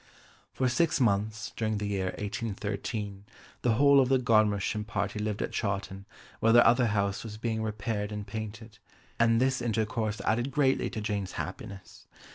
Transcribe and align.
For 0.51 0.67
six 0.67 0.99
months, 0.99 1.51
during 1.55 1.77
the 1.77 1.85
year 1.85 2.05
1813, 2.17 3.23
the 3.61 3.73
whole 3.73 3.99
of 3.99 4.09
the 4.09 4.17
Godmersham 4.17 4.83
party 4.83 5.19
lived 5.19 5.43
at 5.43 5.51
Chawton, 5.51 6.05
while 6.39 6.53
their 6.53 6.65
other 6.65 6.87
house 6.87 7.23
was 7.23 7.37
being 7.37 7.61
repaired 7.61 8.11
and 8.11 8.25
painted, 8.25 8.79
and 9.19 9.39
this 9.39 9.61
intercourse 9.61 10.19
added 10.21 10.49
greatly 10.49 10.89
to 10.89 11.01
Jane's 11.01 11.33
happiness. 11.33 12.07